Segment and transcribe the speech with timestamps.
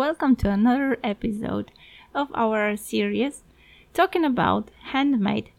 [0.00, 1.70] welcome to another episode
[2.14, 3.42] of our series
[3.92, 5.50] talking about handmade,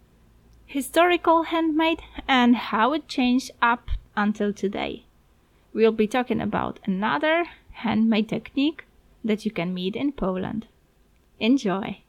[0.65, 5.05] historical handmade, and how it changed up until today.
[5.75, 8.85] We'll be talking about another handmade technique
[9.23, 10.65] that you can meet in Poland.
[11.39, 12.01] Enjoy!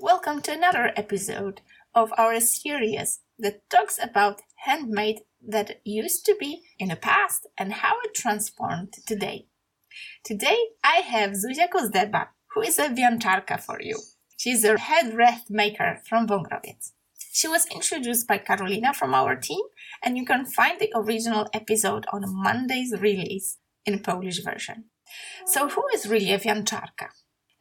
[0.00, 1.60] Welcome to another episode
[1.94, 7.74] of our series that talks about handmade that used to be in the past and
[7.74, 9.46] how it transformed today.
[10.24, 13.98] Today I have Zuzia Kozdeba, who is a wiancharka for you.
[14.36, 16.90] She's a head wreath maker from Wągrowiec.
[17.32, 19.62] She was introduced by Carolina from our team,
[20.02, 24.84] and you can find the original episode on Monday's release in Polish version.
[25.46, 27.08] So, who is really a wiancharka?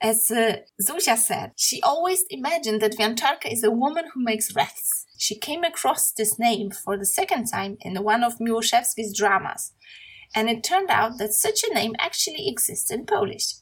[0.01, 5.05] As uh, Zuzia said, she always imagined that wiancharka is a woman who makes wreaths.
[5.17, 9.71] She came across this name for the second time in one of Miłoszewski's dramas,
[10.35, 13.55] and it turned out that such a name actually exists in Polish.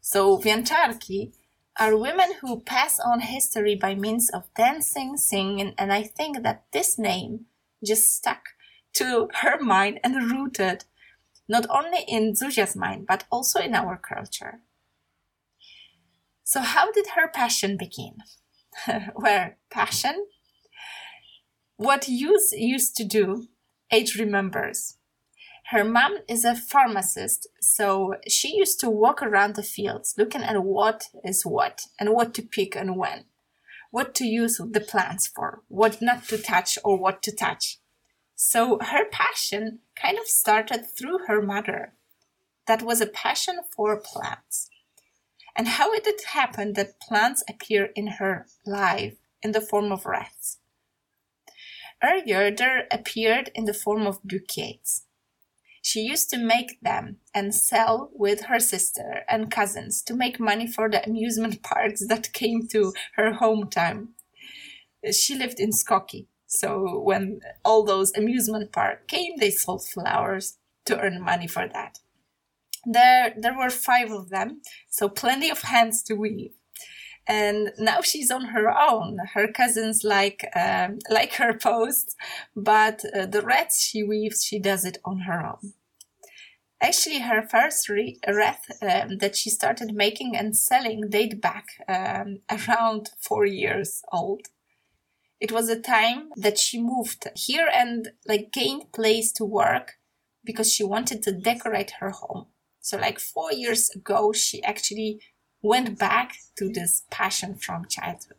[0.00, 1.32] So wiancharki
[1.78, 6.64] are women who pass on history by means of dancing, singing, and I think that
[6.72, 7.46] this name
[7.84, 8.50] just stuck
[8.94, 10.84] to her mind and rooted
[11.48, 14.60] not only in Zuzia's mind, but also in our culture.
[16.44, 18.18] So how did her passion begin?
[19.14, 20.26] Where passion?
[21.76, 23.48] What youth used to do,
[23.90, 24.96] age remembers
[25.68, 30.62] her mom is a pharmacist, so she used to walk around the fields looking at
[30.62, 33.24] what is what and what to pick and when,
[33.90, 37.78] what to use the plants for, what not to touch or what to touch.
[38.34, 41.94] So her passion kind of started through her mother.
[42.66, 44.68] That was a passion for plants.
[45.56, 50.04] And how did it happen that plants appear in her life in the form of
[50.04, 50.58] wreaths?
[52.02, 55.04] Earlier, there appeared in the form of bouquets.
[55.86, 60.66] She used to make them and sell with her sister and cousins to make money
[60.66, 64.08] for the amusement parks that came to her hometown.
[65.12, 70.98] She lived in Skoki, so when all those amusement parks came, they sold flowers to
[70.98, 71.98] earn money for that.
[72.86, 76.54] There, there were five of them, so plenty of hands to weave
[77.26, 79.18] and now she's on her own.
[79.32, 82.16] Her cousins like um, like her posts,
[82.54, 85.72] but uh, the wreaths she weaves, she does it on her own.
[86.84, 92.40] Actually, her first re- wreath um, that she started making and selling date back um,
[92.68, 94.48] around four years old.
[95.40, 99.92] It was a time that she moved here and like gained place to work
[100.44, 102.48] because she wanted to decorate her home.
[102.80, 105.20] So like four years ago, she actually
[105.62, 108.36] went back to this passion from childhood.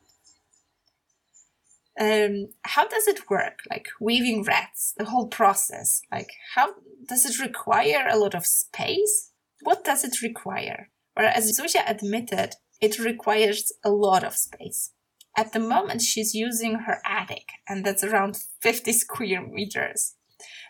[2.00, 3.60] Um, how does it work?
[3.70, 6.02] Like weaving wreaths, the whole process.
[6.12, 6.76] Like how
[7.08, 9.32] does it require a lot of space?
[9.62, 10.90] What does it require?
[11.16, 14.92] Well, as Zuzia admitted, it requires a lot of space.
[15.38, 20.16] At the moment, she's using her attic, and that's around 50 square meters.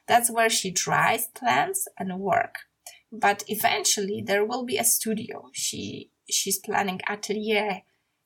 [0.07, 2.55] That's where she dries plants and work.
[3.11, 5.49] But eventually, there will be a studio.
[5.53, 7.81] She she's planning atelier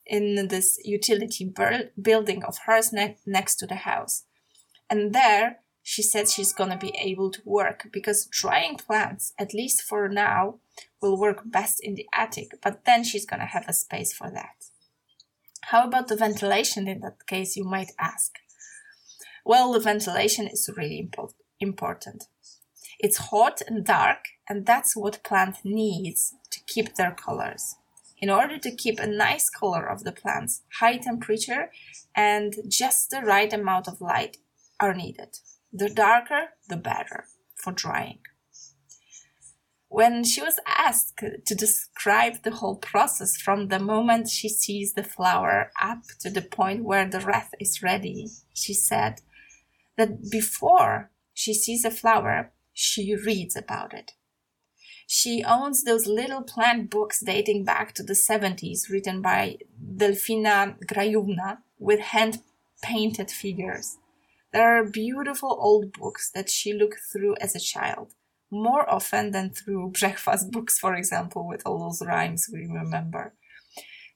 [0.05, 1.53] in this utility
[2.01, 4.23] building of hers ne- next to the house.
[4.89, 5.57] And there,
[5.89, 10.59] she said she's gonna be able to work because drying plants, at least for now,
[11.01, 14.65] will work best in the attic, but then she's gonna have a space for that.
[15.71, 18.33] How about the ventilation in that case, you might ask?
[19.43, 22.25] Well, the ventilation is really impo- important.
[22.99, 27.77] It's hot and dark, and that's what plant needs to keep their colors
[28.21, 31.71] in order to keep a nice color of the plants, high temperature
[32.15, 34.37] and just the right amount of light
[34.79, 35.39] are needed.
[35.71, 37.25] The darker, the better
[37.55, 38.19] for drying.
[39.87, 45.03] When she was asked to describe the whole process from the moment she sees the
[45.03, 49.21] flower up to the point where the wreath is ready, she said
[49.97, 54.13] that before she sees a flower, she reads about it.
[55.07, 61.57] She owns those little plant books dating back to the 70s, written by Delfina Grajówna
[61.79, 62.43] with hand
[62.83, 63.97] painted figures.
[64.51, 68.13] There are beautiful old books that she looked through as a child,
[68.51, 73.33] more often than through breakfast books, for example, with all those rhymes we remember.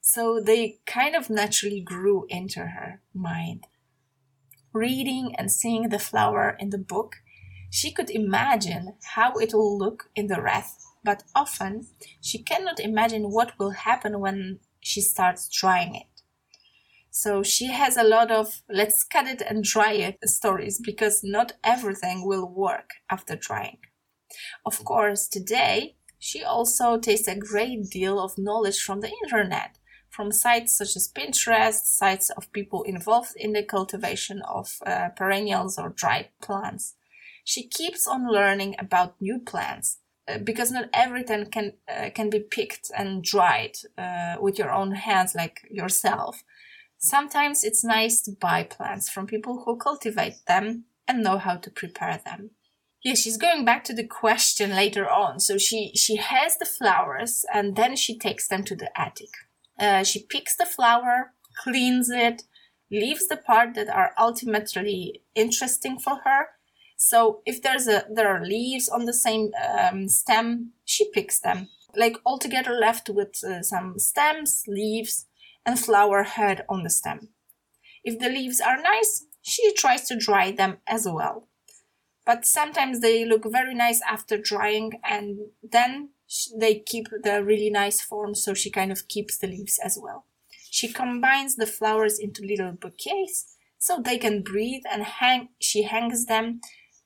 [0.00, 3.66] So they kind of naturally grew into her mind.
[4.72, 7.16] Reading and seeing the flower in the book
[7.74, 11.88] she could imagine how it will look in the wreath, but often
[12.20, 16.13] she cannot imagine what will happen when she starts drying it.
[17.14, 21.52] So she has a lot of let's cut it and dry it stories because not
[21.62, 23.78] everything will work after drying.
[24.66, 29.78] Of course, today She also takes a great deal of knowledge from the internet,
[30.10, 35.78] from sites such as Pinterest, sites of people involved in the cultivation of uh, perennials
[35.78, 36.96] or dried plants.
[37.44, 42.40] She keeps on learning about new plants uh, because not everything can uh, can be
[42.40, 46.42] picked and dried uh, with your own hands like yourself.
[47.04, 51.70] Sometimes it's nice to buy plants from people who cultivate them and know how to
[51.70, 52.52] prepare them.
[53.02, 55.38] Yeah, she's going back to the question later on.
[55.38, 59.28] So she she has the flowers and then she takes them to the attic.
[59.78, 62.44] Uh, she picks the flower, cleans it,
[62.90, 66.46] leaves the part that are ultimately interesting for her.
[66.96, 71.68] So if there's a there are leaves on the same um, stem, she picks them.
[71.94, 75.26] Like altogether left with uh, some stems, leaves,
[75.66, 77.28] and flower head on the stem.
[78.02, 81.48] If the leaves are nice, she tries to dry them as well.
[82.26, 86.10] But sometimes they look very nice after drying and then
[86.58, 90.24] they keep the really nice form, so she kind of keeps the leaves as well.
[90.70, 96.24] She combines the flowers into little bouquets so they can breathe and hang she hangs
[96.24, 96.60] them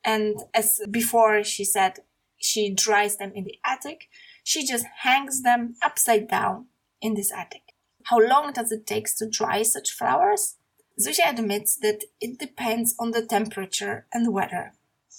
[0.05, 1.95] and as before she said
[2.37, 4.09] she dries them in the attic
[4.45, 6.67] she just hangs them upside down
[7.01, 7.68] in this attic
[8.09, 10.57] how long does it take to dry such flowers?
[10.99, 14.73] Zuzia admits that it depends on the temperature and weather.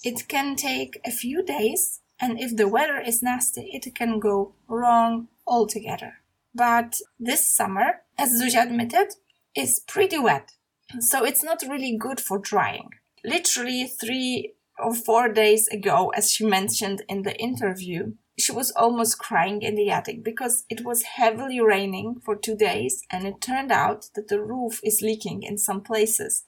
[0.03, 4.56] It can take a few days, and if the weather is nasty, it can go
[4.68, 6.15] wrong altogether.
[6.56, 9.13] But this summer, as Zuzia admitted,
[9.56, 10.53] is pretty wet,
[11.00, 12.89] so it's not really good for drying.
[13.24, 19.19] Literally three or four days ago, as she mentioned in the interview, she was almost
[19.19, 23.71] crying in the attic because it was heavily raining for two days and it turned
[23.71, 26.45] out that the roof is leaking in some places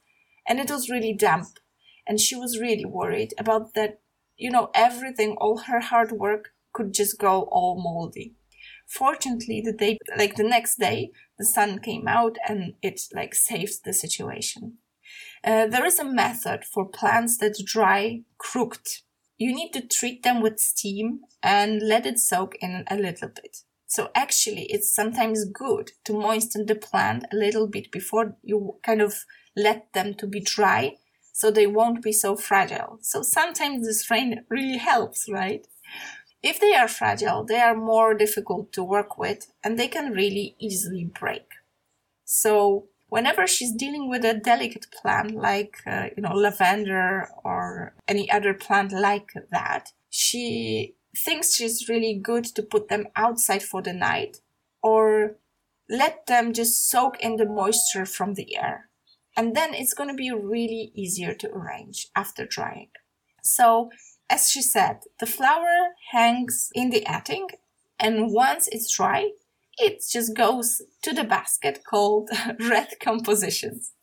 [0.48, 1.60] and it was really damp
[2.08, 4.00] and she was really worried about that
[4.38, 8.34] you know everything all her hard work could just go all moldy.
[8.88, 13.84] Fortunately the day like the next day the sun came out and it like saved
[13.84, 14.78] the situation.
[15.44, 18.88] Uh, there is a method for plants that dry crooked
[19.42, 23.64] you need to treat them with steam and let it soak in a little bit.
[23.88, 29.02] So actually, it's sometimes good to moisten the plant a little bit before you kind
[29.02, 29.26] of
[29.58, 30.98] let them to be dry
[31.34, 33.00] so they won't be so fragile.
[33.02, 35.66] So sometimes this rain really helps, right?
[36.44, 40.56] If they are fragile, they are more difficult to work with and they can really
[40.60, 41.48] easily break.
[42.26, 48.26] So whenever she's dealing with a delicate plant like uh, you know lavender or any
[48.32, 53.94] other plant like that she thinks she's really good to put them outside for the
[53.94, 54.38] night
[54.82, 55.36] or
[55.90, 58.90] let them just soak in the moisture from the air.
[59.36, 62.90] And then it's going to be really easier to arrange after drying.
[63.44, 63.90] So
[64.30, 65.76] as she said the flower
[66.12, 67.60] hangs in the attic
[68.00, 69.32] and once it's dry
[69.82, 72.30] it just goes to the basket called
[72.60, 73.94] red compositions.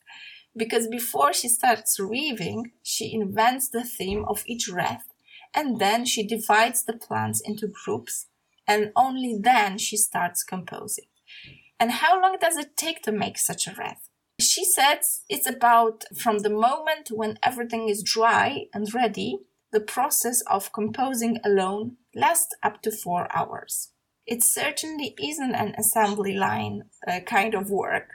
[0.57, 5.07] Because before she starts weaving, she invents the theme of each wreath
[5.55, 8.27] and then she divides the plants into groups
[8.67, 11.07] and only then she starts composing.
[11.79, 14.09] And how long does it take to make such a wreath?
[14.41, 19.39] She says it's about from the moment when everything is dry and ready,
[19.71, 23.93] the process of composing alone lasts up to four hours
[24.29, 28.11] it certainly isn't an assembly line uh, kind of work.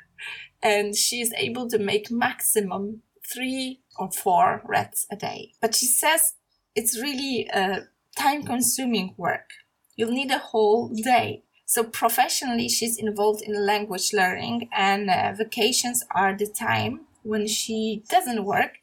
[0.61, 3.01] And she is able to make maximum
[3.33, 5.53] three or four wreaths a day.
[5.59, 6.35] But she says
[6.75, 7.81] it's really uh,
[8.17, 9.49] time consuming work.
[9.95, 11.43] You'll need a whole day.
[11.65, 18.03] So professionally, she's involved in language learning and uh, vacations are the time when she
[18.07, 18.77] doesn't work.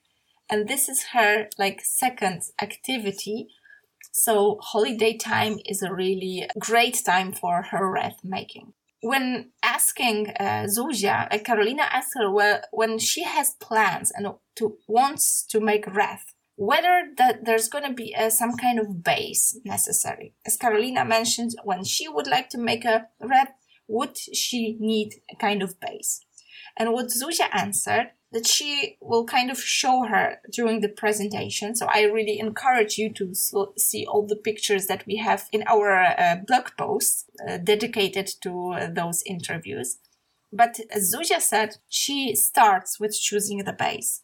[0.51, 3.49] And this is her like second activity
[4.13, 8.73] so holiday time is a really great time for her wreath making.
[9.03, 14.27] When asking uh, Zuzia, uh, Carolina asked her well, when she has plans and
[14.57, 19.03] to wants to make wreath, whether that there's going to be uh, some kind of
[19.03, 20.35] base necessary.
[20.45, 23.53] As Carolina mentioned, when she would like to make a wreath,
[23.89, 26.21] would she need a kind of base?
[26.79, 31.75] And what Zuzia answered that she will kind of show her during the presentation.
[31.75, 36.15] So I really encourage you to see all the pictures that we have in our
[36.17, 39.99] uh, blog post uh, dedicated to uh, those interviews.
[40.53, 44.23] But as Zuzia said, she starts with choosing the base.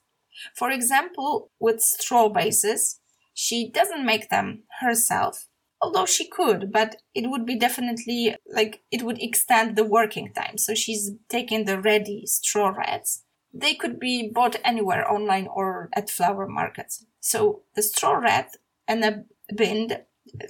[0.55, 3.01] For example, with straw bases,
[3.35, 5.49] she doesn't make them herself,
[5.81, 10.59] although she could, but it would be definitely like it would extend the working time.
[10.59, 13.23] So she's taking the ready straw wreaths
[13.53, 17.07] they could be bought anywhere online or at flower markets.
[17.21, 19.25] So the straw wreath and a
[19.55, 19.99] bind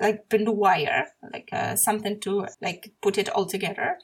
[0.00, 3.98] like bent wire, like uh, something to like put it all together,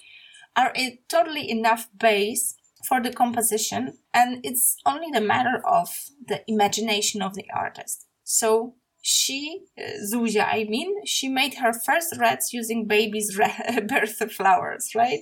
[0.56, 2.54] are a totally enough base
[2.86, 5.88] for the composition, and it's only the matter of
[6.26, 8.06] the imagination of the artist.
[8.24, 9.82] So she, uh,
[10.12, 13.36] Zuzia, I mean, she made her first wreaths using baby's
[13.88, 15.20] breath flowers, right?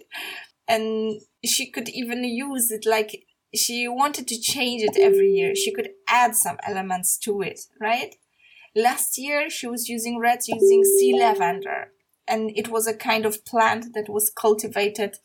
[0.67, 3.25] And she could even use it like
[3.55, 5.55] she wanted to change it every year.
[5.55, 8.15] She could add some elements to it, right?
[8.75, 11.93] Last year, she was using wreaths using sea lavender,
[12.29, 15.17] and it was a kind of plant that was cultivated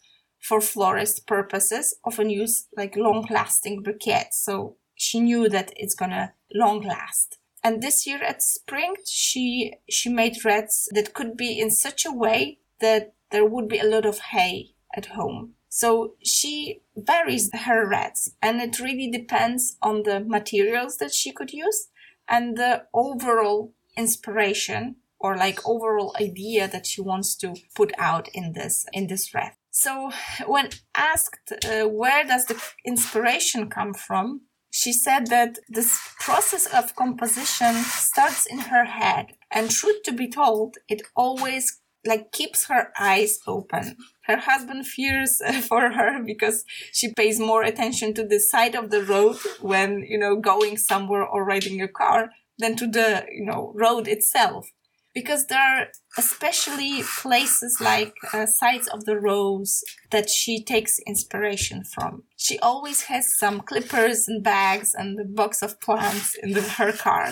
[0.46, 4.44] for florist purposes, often use like long lasting bouquets.
[4.44, 7.38] So she knew that it's gonna long last.
[7.64, 12.12] And this year at spring, she, she made reds that could be in such a
[12.12, 15.56] way that there would be a lot of hay at home.
[15.76, 21.52] So she varies her wreaths and it really depends on the materials that she could
[21.52, 21.90] use
[22.30, 28.54] and the overall inspiration or like overall idea that she wants to put out in
[28.54, 29.58] this in this wreath.
[29.70, 30.12] So
[30.48, 36.96] when asked uh, where does the inspiration come from, she said that this process of
[36.96, 39.34] composition starts in her head.
[39.52, 43.98] And truth to be told, it always like keeps her eyes open.
[44.24, 49.04] Her husband fears for her because she pays more attention to the side of the
[49.04, 53.72] road when, you know, going somewhere or riding a car than to the, you know,
[53.76, 54.72] road itself
[55.16, 61.84] because there are especially places like uh, sides of the roads that she takes inspiration
[61.84, 62.24] from.
[62.36, 66.92] She always has some clippers and bags and a box of plants in the, her
[66.92, 67.32] car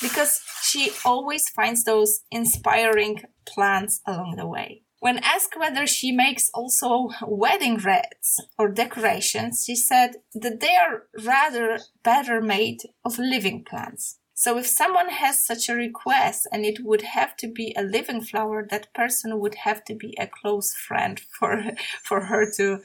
[0.00, 4.82] because she always finds those inspiring plants along the way.
[5.00, 11.04] When asked whether she makes also wedding wreaths or decorations, she said that they are
[11.22, 14.18] rather better made of living plants.
[14.32, 18.22] So if someone has such a request and it would have to be a living
[18.22, 21.62] flower, that person would have to be a close friend for,
[22.02, 22.80] for her to,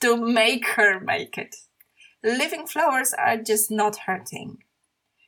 [0.00, 1.56] to make her make it.
[2.22, 4.58] Living flowers are just not her thing.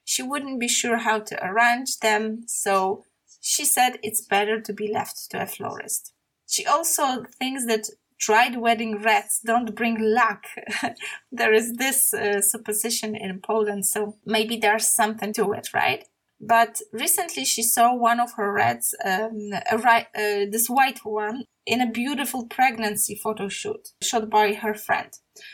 [0.05, 3.05] She wouldn't be sure how to arrange them, so
[3.47, 6.13] she said it's better to be left to a florist.
[6.49, 7.89] She also thinks that
[8.19, 10.47] dried wedding wreaths don't bring luck.
[11.31, 16.05] there is this uh, supposition in Poland, so maybe there's something to it, right?
[16.41, 20.03] But recently she saw one of her wreaths, um, uh,
[20.51, 25.11] this white one, in a beautiful pregnancy photo shoot shot by her friend.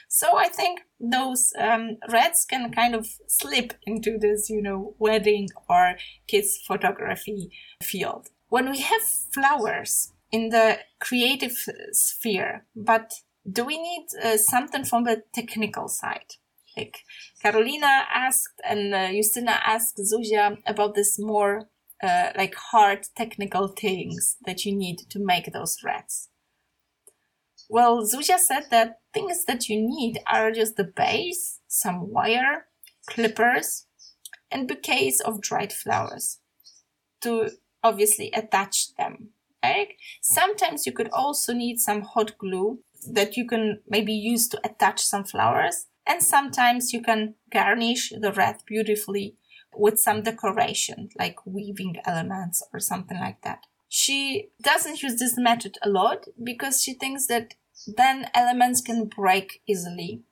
[0.09, 5.49] So I think those um, wreaths can kind of slip into this, you know, wedding
[5.69, 5.97] or
[6.29, 7.51] kids photography
[7.83, 8.29] field.
[8.49, 9.03] When we have
[9.33, 11.55] flowers, in the creative
[11.93, 13.13] sphere, but
[13.51, 16.35] do we need uh, something from the technical side?
[16.77, 17.01] Like
[17.43, 21.69] Carolina asked and uh, Justina asked Zuzia about this more
[22.03, 26.29] uh, like hard technical things that you need to make those wreaths.
[27.69, 32.67] Well, Zuzia said that things that you need are just the base, some wire,
[33.09, 33.87] clippers,
[34.51, 36.41] and bouquets of dried flowers
[37.23, 37.51] to
[37.83, 39.31] obviously attach them
[39.63, 39.95] egg.
[40.21, 42.81] Sometimes you could also need some hot glue
[43.11, 45.87] that you can maybe use to attach some flowers.
[46.07, 49.37] And sometimes you can garnish the wreath beautifully
[49.75, 53.67] with some decoration, like weaving elements or something like that.
[53.89, 57.55] She doesn't use this method a lot because she thinks that
[57.87, 60.23] then elements can break easily.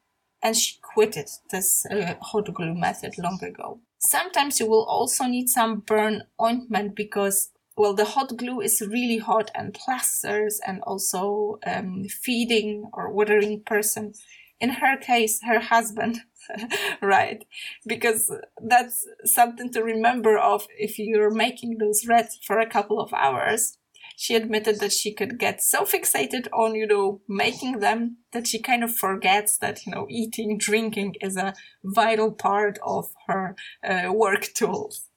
[0.42, 3.80] And she quitted this uh, hot glue method long ago.
[3.98, 9.16] Sometimes you will also need some burn ointment because well, the hot glue is really
[9.16, 14.12] hot and plasters and also um, feeding or watering person.
[14.60, 16.20] In her case, her husband,
[17.02, 17.44] right?
[17.86, 18.30] Because
[18.62, 23.78] that's something to remember of if you're making those reds for a couple of hours.
[24.16, 28.58] She admitted that she could get so fixated on, you know, making them that she
[28.58, 34.12] kind of forgets that, you know, eating, drinking is a vital part of her uh,
[34.12, 35.08] work tools.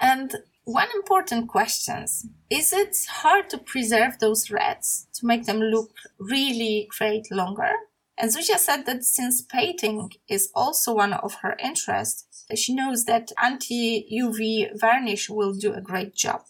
[0.00, 0.36] And
[0.68, 2.04] one important question
[2.50, 7.72] is it hard to preserve those reds to make them look really great longer?
[8.20, 13.30] And Zuzia said that since painting is also one of her interests, she knows that
[13.40, 16.42] anti-UV varnish will do a great job.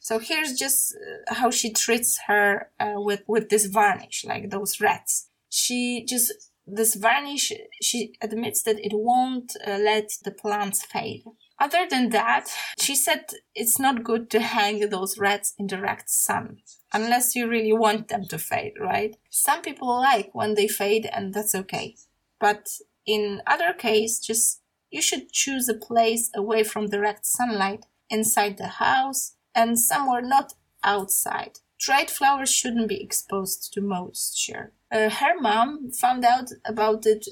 [0.00, 4.80] So here's just uh, how she treats her uh, with, with this varnish, like those
[4.80, 5.28] wreaths.
[5.50, 6.32] She just,
[6.66, 7.52] this varnish,
[7.82, 11.24] she admits that it won't uh, let the plants fade.
[11.62, 16.56] Other than that, she said it's not good to hang those wreaths in direct sun
[16.92, 19.16] unless you really want them to fade, right?
[19.30, 21.94] Some people like when they fade and that's okay.
[22.40, 22.68] But
[23.06, 28.66] in other case, just you should choose a place away from direct sunlight inside the
[28.66, 31.60] house and somewhere not outside.
[31.82, 34.72] Dried flowers shouldn't be exposed to moisture.
[34.92, 37.26] Uh, her mom found out about it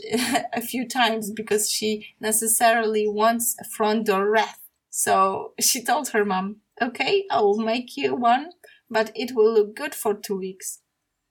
[0.52, 4.59] a few times because she necessarily wants a front door wreath.
[4.90, 8.50] So she told her mom, okay, I will make you one,
[8.90, 10.80] but it will look good for two weeks.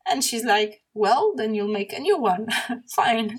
[0.09, 2.47] And she's like, well, then you'll make a new one.
[2.95, 3.38] Fine.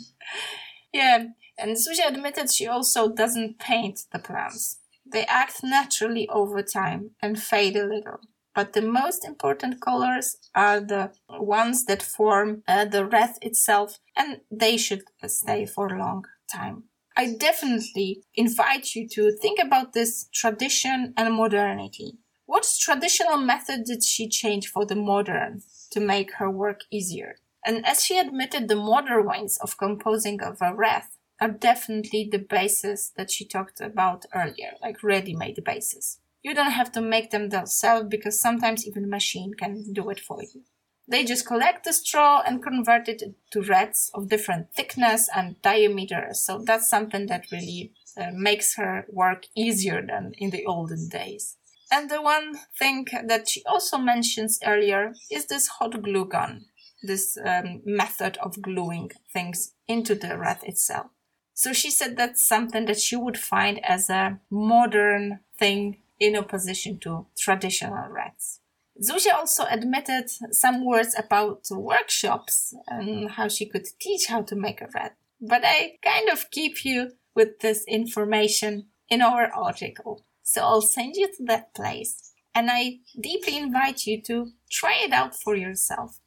[0.93, 1.29] Yeah.
[1.57, 4.81] And Zuzia admitted she also doesn't paint the plants.
[5.11, 8.21] They act naturally over time and fade a little.
[8.55, 14.41] But the most important colors are the ones that form uh, the wreath itself, and
[14.51, 16.85] they should stay for a long time.
[17.17, 22.19] I definitely invite you to think about this tradition and modernity.
[22.47, 27.37] What traditional method did she change for the modern to make her work easier?
[27.65, 32.39] And as she admitted, the modern ways of composing of a wreath are definitely the
[32.39, 36.19] bases that she talked about earlier, like ready-made bases.
[36.43, 40.21] You don't have to make them yourself because sometimes even a machine can do it
[40.21, 40.63] for you.
[41.09, 46.29] They just collect the straw and convert it to wreaths of different thickness and diameter.
[46.33, 51.57] So that's something that really uh, makes her work easier than in the olden days.
[51.91, 56.67] And the one thing that she also mentions earlier is this hot glue gun,
[57.03, 61.09] this um, method of gluing things into the wreath itself.
[61.55, 66.99] So she said that's something that she would find as a modern thing in opposition
[67.01, 68.61] to traditional wreaths.
[69.03, 74.83] Zuzia also admitted some words about workshops and how she could teach how to make
[74.83, 75.17] a wreath.
[75.41, 80.25] But I kind of keep you with this information in our article.
[80.43, 85.13] So I'll send you to that place and I deeply invite you to try it
[85.13, 86.21] out for yourself.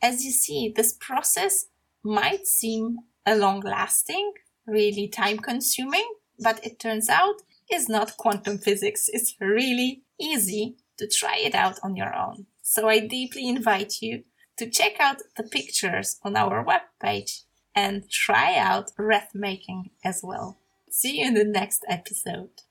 [0.00, 1.66] As you see, this process
[2.04, 4.32] might seem a long lasting,
[4.66, 9.08] really time consuming, but it turns out is not quantum physics.
[9.12, 12.46] It's really easy to try it out on your own.
[12.62, 14.24] So I deeply invite you
[14.58, 17.42] to check out the pictures on our webpage
[17.74, 20.58] and try out wreath making as well.
[20.90, 22.62] See you in the next episode.